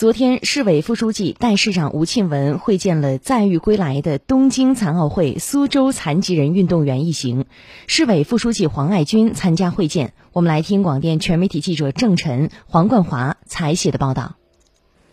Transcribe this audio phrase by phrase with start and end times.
[0.00, 7.44] 昨天，市委副书记、代市长吴庆文会见了载誉归来的东京残奥会苏州残疾人运动员一行。
[7.86, 10.14] 市委副书记黄爱军参加会见。
[10.32, 14.36] 我们来听广电全媒体记者郑晨、黄冠华采写的报道。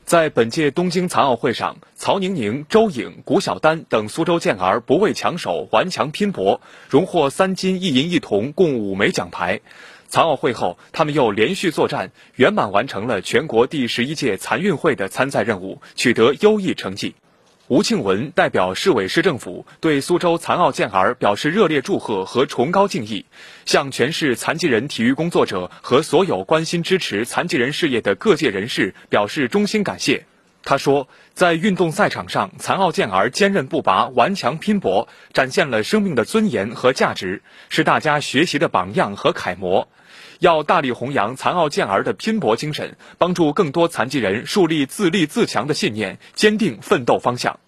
[0.06, 9.60] 在本届东京残奥会上，曹宁宁、周颖、古晓丹等苏州健儿不畏强手，顽强拼搏，荣获三金一银一铜共五枚奖牌。
[10.08, 17.16] 残奥会后，他们又连续作战，圆满完成了全国第十一届残运会的参赛任务，取得优异成绩。
[17.68, 23.26] 吴庆文代表市委市政府对苏州残奥健儿表示热烈祝贺和崇高敬意，
[23.66, 30.26] 向全市残疾人体育工作者和所有关心支持残疾人事业的各界人士表示衷心感谢。
[30.64, 39.88] 他说，在运动赛场上，残奥健儿坚韧不拔、顽强拼搏，展现了生命的尊严和价值，是大家学习的榜样和楷模。
[40.40, 47.60] 要大力弘扬残奥健儿的拼搏精神，帮助更多残疾人树立自立自强的信念，坚定奋斗方向。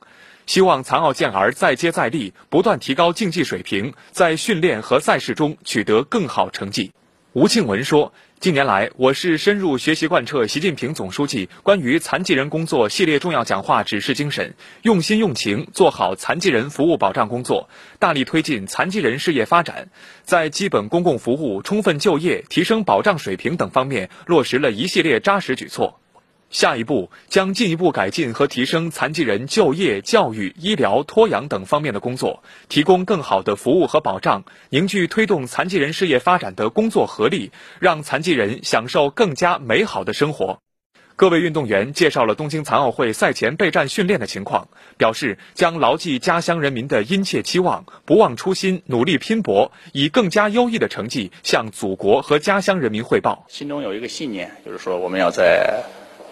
[0.45, 6.91] 希望残奥健儿再接再厉，不断提高竞技水平，在训练和赛事中取得更好成绩。
[7.33, 8.11] 吴庆文说。
[8.39, 17.69] 近年来，我市深入学习贯彻习近平总书记关于残疾人工作系列重要讲话指示精神，用心用情做好残疾人服务保障工作，
[17.99, 19.89] 大力推进残疾人事业发展，
[20.23, 25.99] 在基本公共服务、充分就业、提升保障水平等方面落实了一系列扎实举措。
[26.49, 40.59] 下一步将进一步改进和提升残疾人就业、教育、医疗、托养等方面的工作，提供更好的服务和保障，凝聚推动残疾人事业发展的工作合力，让残疾人享受更加美好的生活。
[41.15, 53.45] 各位运动员介绍了东京残奥会赛前备战训练的情况，表示将牢记家乡人民的殷切期望，不忘初心，努力拼搏，以更加优异的成绩向祖国和家乡人民汇报。
[53.49, 55.83] 心中有一个信念，就是说我们要在。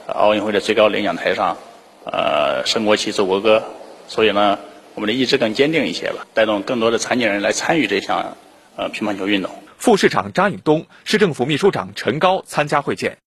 [0.08, 1.58] 奥运会的最高领奖台上，
[2.06, 3.64] 呃，升国旗、奏国歌，
[4.08, 4.58] 所以呢，
[4.96, 8.38] 我们的意志更坚定一些吧，带动更多的残疾人来参与这项
[8.76, 9.52] 呃乒乓球运动。
[9.78, 13.18] 副市长张颖东、市政府秘书长陈高参加会见。